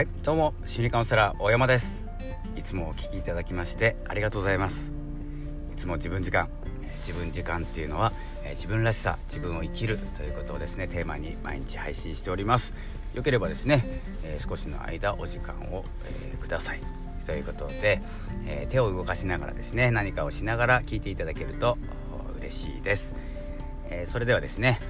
[0.00, 2.02] はいどうも心理カウンセラー大山です。
[2.56, 4.90] いつもお聞きいただきましてありがとうございます。
[5.74, 6.48] いつも自分時間
[7.06, 8.14] 自分時間っていうのは
[8.52, 12.72] 自分らしさ自分を生きるということをですねテーマに毎日配信しております。
[13.12, 13.84] よければですね、
[14.22, 15.84] え、少しの間お時間を、
[16.32, 16.80] え、ください。
[17.26, 18.00] ということで、
[18.46, 21.76] え、手を動かしながらですね何かをしながら聞いていただけると
[22.38, 23.12] 嬉しいです、
[23.90, 24.80] えそれではですね、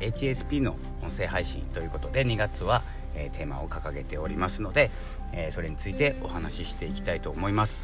[0.00, 2.82] え HSP の音声配信ということで2月は、
[3.14, 4.90] えテーマを掲げておりますので、
[5.32, 7.82] えそれについてお話ししていきたいと思います。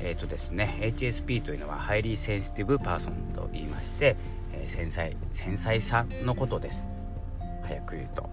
[0.00, 4.16] えーとですね、HSP というのは highly sensitive person と言いまして、
[4.52, 6.86] えー、繊細繊細さのことです。
[7.62, 8.30] 早く言うと。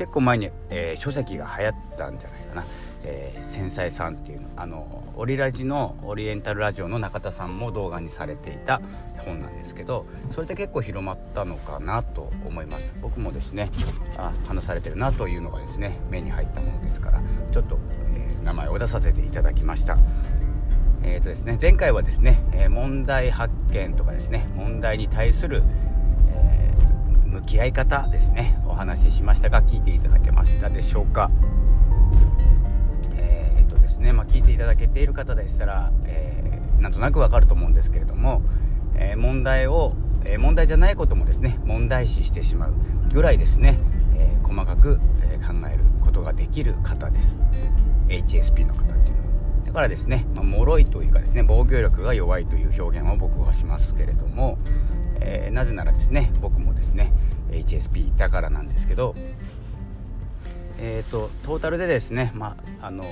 [0.00, 2.64] 結構前に、えー、書籍が流行ったんじゃないかな、
[3.04, 8.80] えー、繊細さんっていうあのオリラジのオリエンタルラジオの中田さんも動画にされていた
[9.18, 12.94] 本なんですけどそれで結構広まったのかなと思います。
[13.02, 13.68] 僕もですね
[14.16, 17.20] あ話されてるなというのがですね目に入ったものですから
[17.52, 19.98] ちょっと、えー、名前を出させていただきました。
[21.02, 25.62] えーとですね、前回はですね、え問題発見とかですね問題に対する、
[27.30, 28.60] 向き合い方ですね。
[28.66, 31.30] お話ししましたが聞いていただけましたでしょうか。
[33.16, 38.42] えーとですね、まあ、聞いていただけている方でしたら、えー、なんとなくわかると思うんですけれども、
[38.96, 42.74] えー、問題を、え問題じゃないこともですね問題視してしまう
[43.12, 43.78] ぐらいですね、
[44.16, 47.38] え細かく、え考えることができる方です。
[48.08, 49.64] HSP の方っていうのは。
[49.66, 54.58] だからですね、まあ、脆いというかですね防御力が弱いという表現を僕はしますけれども、
[55.20, 57.12] えー、なぜならですね僕もですね
[57.50, 59.14] HSP だからなんですけど
[60.82, 63.04] えーと、トータルでですね、まあ、あの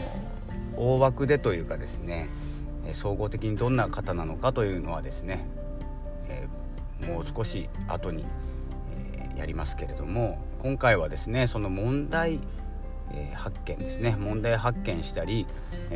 [0.74, 2.30] 大枠でというかですね
[2.92, 5.46] 総合的にどんな方なのかというのはですね、
[6.30, 8.24] えー、もう少し後に、
[8.92, 12.40] えー、やりますけれども今回はですねその問題
[13.10, 15.46] え、発見ですね問題発見したり、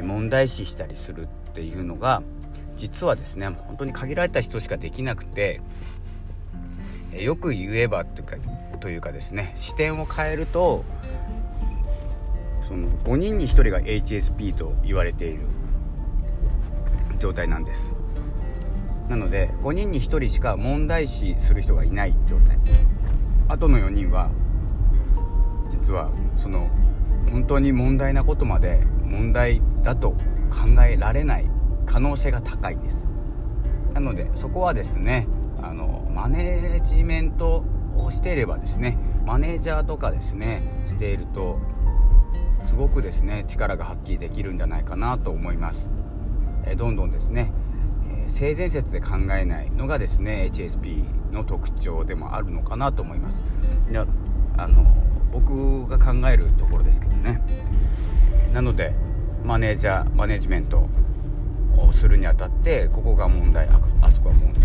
[0.03, 2.22] 問題視したりするっていうのが
[2.75, 5.61] 実はですね本当に限られた人しかできなくて、
[7.17, 8.37] よく言えばというか
[8.81, 10.84] というかですね視点を変えると
[12.67, 15.41] その5人に1人が HSP と言われている
[17.19, 17.95] 状態なんです。
[19.09, 22.59] なので5人に1人しか問題視する人がいない状態。
[23.49, 24.31] あとの4人は
[25.69, 26.71] 実はその
[27.31, 30.12] 本当に問題なことまで問題だと
[30.51, 31.47] 考えられない
[31.87, 33.05] 可能性が高いです。
[33.93, 35.27] なのでそこはですね
[35.62, 37.65] あのマネージメント
[37.97, 41.59] をしていればですねマネージャーとかですねしていると
[42.67, 45.87] すごくですね力が発揮できるんじゃないかなと思います。
[46.65, 47.53] えどんどんですね、
[48.09, 53.39] え性善説で考えないのがですね HSP の特徴でもあるのかなと思います。
[54.56, 54.87] あの
[55.33, 57.43] 僕が考えるところですけどね。
[58.53, 58.95] なので
[59.45, 60.89] マネージャーマネジメント
[61.77, 63.69] をするにあたってここが問題
[64.01, 64.62] あそこは問題。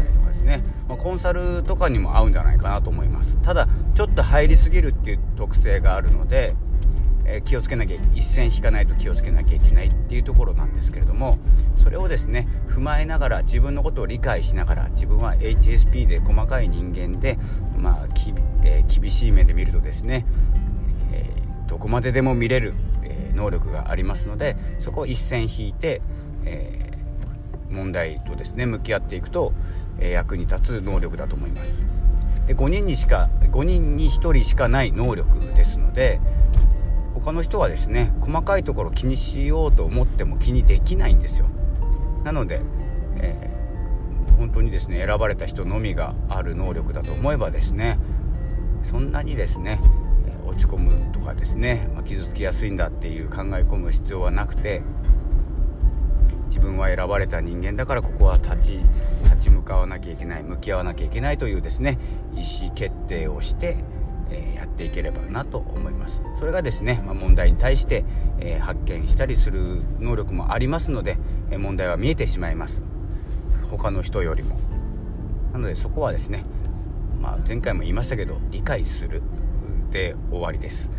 [0.47, 3.35] ね、まあ、コンサルとかにも合うんじゃないかなと思います。
[3.43, 6.55] ただちょっと入りすぎるっていう特性があるので
[7.27, 11.37] え気をつけなきゃ一線引かないと気をつけなきゃいけないっていうところなんですけれども
[11.83, 17.37] それをですね踏まえながら自分のことを理解しながら自分は HSP で細かい人間で、
[17.77, 20.25] まあきえー、厳しい目で見るとですね、
[21.11, 26.01] えー、どこまででも見れる、え、能力がありますのでそこを一線引いて、
[26.45, 26.96] え
[27.69, 29.53] 問題とですね向き合っていくと、
[29.99, 31.97] え役に立つ能力だと思います。
[32.47, 36.21] で5人にしか5人に1人しかない能力ですので
[37.13, 41.47] 他の人はですね細かいところ気にしようと思っても気にできないんですよ
[42.23, 42.61] なので、
[43.17, 47.99] えー、本当にですね選ばれた人のみがある能力だと思えばですね
[48.83, 49.81] そんなにですね
[50.45, 54.81] 落ち込むとかですね、まあ、傷つきやすいんだっていう考え込む必要はなくて
[56.57, 58.79] 自分は選ばれた人間だからここは立ち
[59.23, 61.99] 立ち向かわなきゃいけない向き合わなきゃいけないというですね
[62.33, 63.77] 意思決定をして
[64.31, 66.21] えやっていければなと思います。
[66.39, 68.03] それがですね、まあ、問題に対して、
[68.41, 71.17] え発見したりする能力もありますので、
[71.49, 72.81] え問題は見えてしまいます。
[73.69, 74.59] 他の人よりも。
[75.53, 76.43] なのでそこはですね、
[77.21, 79.21] まあ、前回も言いましたけど理解する
[79.91, 80.89] で終わりです。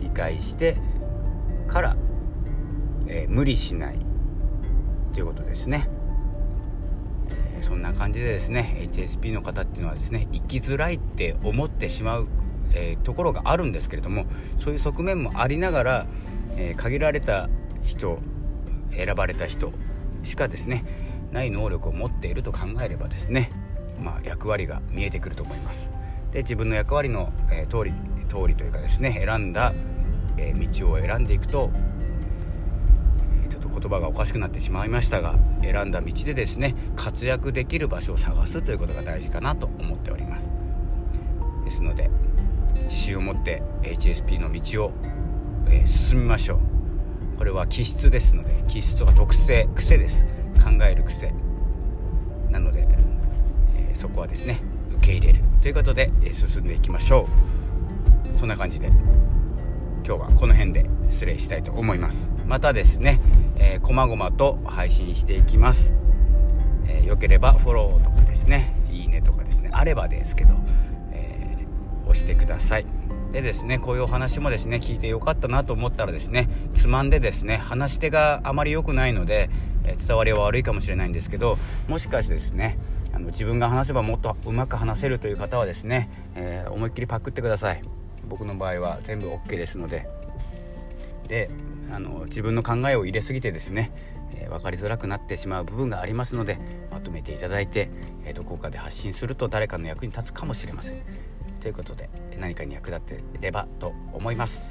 [0.00, 0.76] 理解して
[1.68, 1.96] から、
[3.06, 4.07] えー、無理しない。
[5.18, 5.88] ということですね。
[7.58, 12.28] えそんな感じでですね HSP の方っていうのはですね生きづらいって思ってしまう
[12.74, 14.26] えー、ところがあるんですけれども
[14.60, 16.06] そういう側面もありながら、
[16.54, 17.48] えー、限られた
[17.82, 18.18] 人
[18.90, 19.72] 選ばれた人
[20.22, 20.84] しかですね
[21.32, 23.50] ない能力を持っていると考えればですね、
[23.98, 25.88] まあ、役割が見えてくると思います。
[26.30, 27.94] で自分の役割の、えー、通り
[28.28, 29.72] 通りというかですね選んだ
[30.36, 31.70] え道を選んでいくと
[33.68, 40.48] と言葉がおかしくなってしまいましたが選んだ道でですね活躍できる場所を探すということが大事かなと思っております。
[41.64, 42.10] ですので
[42.84, 44.92] 自信を持って HSP の道を、
[45.68, 46.58] え進みましょう。
[47.36, 50.24] これは気質ですので気質とか特性癖です。
[50.64, 51.32] 考える癖。
[52.50, 52.88] なので、
[53.76, 54.60] えそこはですね
[54.96, 55.40] 受け入れる。
[55.60, 57.28] ということで、え進んでいきましょ
[58.36, 58.38] う。
[58.38, 58.86] そんな感じで
[60.06, 62.30] 今日はこの辺で失礼したいと思います。
[62.46, 63.20] またですね、
[63.58, 65.92] えー、こまごまと配信していきます、
[66.86, 68.74] えー、よければフォローとかですね。
[68.90, 69.70] いいねとかですね。
[69.72, 70.54] あればですけど、
[71.12, 72.86] えー、押してください。
[73.32, 79.50] でですねこういうお話もですね聞いてよかったなと思ったらですねつまんでですね話し手があまり良くないので、
[79.84, 81.58] え伝わりは悪いかもしれないんですけど
[81.88, 82.78] もしかしてですね
[83.12, 87.82] あの自分が話せばもっとうまく話せるという方はですね、え思いっきりパクってください。
[88.28, 90.06] 僕の場合は全部 OK ですので。
[91.26, 91.50] で
[91.90, 93.92] あの自分の考えを入れすぎてですね、
[94.34, 96.58] えー、分かりづらくなってしまう部分がありますので
[96.90, 97.90] まとめていただいて、
[98.24, 101.02] えー、どこかで発信すると誰かの役に立つかもしれません。
[101.60, 102.08] ということで
[102.38, 104.68] 何かに役立てればと思います。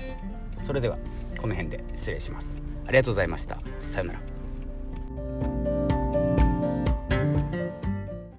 [0.66, 0.98] それでは
[1.38, 2.58] この辺で失礼します。
[2.86, 3.60] ありがとうございました。
[3.90, 5.57] さようなら。